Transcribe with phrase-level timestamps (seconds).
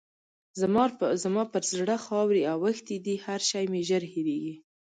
[1.25, 4.55] زما پر زړه خاورې اوښتې دي؛ هر شی مې ژر هېرېږي.